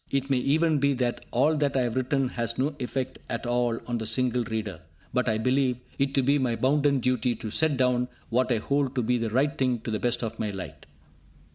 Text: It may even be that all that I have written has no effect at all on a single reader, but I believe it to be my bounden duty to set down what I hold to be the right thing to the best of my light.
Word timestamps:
It 0.09 0.31
may 0.31 0.39
even 0.39 0.79
be 0.79 0.93
that 0.95 1.23
all 1.29 1.55
that 1.57 1.77
I 1.77 1.81
have 1.81 1.95
written 1.95 2.29
has 2.29 2.57
no 2.57 2.75
effect 2.79 3.19
at 3.29 3.45
all 3.45 3.79
on 3.85 4.01
a 4.01 4.07
single 4.07 4.43
reader, 4.45 4.81
but 5.13 5.29
I 5.29 5.37
believe 5.37 5.77
it 5.99 6.15
to 6.15 6.23
be 6.23 6.39
my 6.39 6.55
bounden 6.55 7.01
duty 7.01 7.35
to 7.35 7.51
set 7.51 7.77
down 7.77 8.07
what 8.29 8.51
I 8.51 8.57
hold 8.57 8.95
to 8.95 9.03
be 9.03 9.19
the 9.19 9.29
right 9.29 9.55
thing 9.55 9.77
to 9.81 9.91
the 9.91 9.99
best 9.99 10.23
of 10.23 10.39
my 10.39 10.49
light. 10.49 10.87